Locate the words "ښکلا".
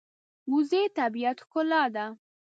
1.43-1.83